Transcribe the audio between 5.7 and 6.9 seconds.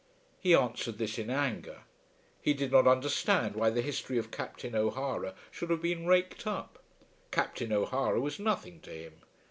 been raked up.